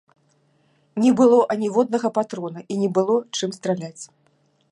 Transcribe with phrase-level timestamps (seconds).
[1.03, 4.03] Не было аніводнага патрона і не было чым страляць.